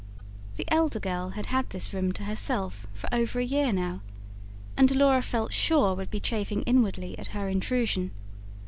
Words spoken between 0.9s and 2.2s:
girl had had this room